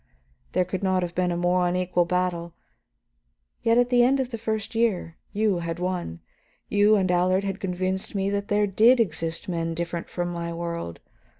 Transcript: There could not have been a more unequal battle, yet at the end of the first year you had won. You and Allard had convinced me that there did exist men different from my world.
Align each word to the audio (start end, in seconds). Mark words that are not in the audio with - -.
There 0.53 0.65
could 0.65 0.81
not 0.81 1.03
have 1.03 1.13
been 1.13 1.31
a 1.31 1.37
more 1.37 1.67
unequal 1.67 2.05
battle, 2.05 2.55
yet 3.61 3.77
at 3.77 3.91
the 3.91 4.01
end 4.03 4.19
of 4.19 4.31
the 4.31 4.39
first 4.39 4.73
year 4.73 5.15
you 5.31 5.59
had 5.59 5.77
won. 5.77 6.21
You 6.69 6.95
and 6.95 7.11
Allard 7.11 7.43
had 7.43 7.59
convinced 7.59 8.15
me 8.15 8.27
that 8.31 8.47
there 8.47 8.65
did 8.65 8.99
exist 8.99 9.47
men 9.47 9.75
different 9.75 10.09
from 10.09 10.29
my 10.29 10.51
world. 10.53 11.01